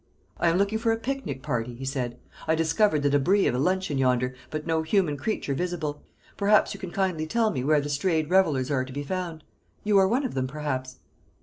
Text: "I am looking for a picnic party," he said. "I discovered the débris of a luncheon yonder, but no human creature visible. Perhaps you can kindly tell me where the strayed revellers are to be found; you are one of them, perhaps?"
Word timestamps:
"I 0.39 0.49
am 0.49 0.57
looking 0.57 0.79
for 0.79 0.91
a 0.91 0.97
picnic 0.97 1.43
party," 1.43 1.75
he 1.75 1.85
said. 1.85 2.17
"I 2.47 2.55
discovered 2.55 3.03
the 3.03 3.09
débris 3.11 3.47
of 3.47 3.53
a 3.53 3.59
luncheon 3.59 3.99
yonder, 3.99 4.33
but 4.49 4.65
no 4.65 4.81
human 4.81 5.15
creature 5.15 5.53
visible. 5.53 6.01
Perhaps 6.37 6.73
you 6.73 6.79
can 6.79 6.89
kindly 6.89 7.27
tell 7.27 7.51
me 7.51 7.63
where 7.63 7.81
the 7.81 7.87
strayed 7.87 8.31
revellers 8.31 8.71
are 8.71 8.83
to 8.83 8.91
be 8.93 9.03
found; 9.03 9.43
you 9.83 9.99
are 9.99 10.07
one 10.07 10.25
of 10.25 10.33
them, 10.33 10.47
perhaps?" 10.47 10.95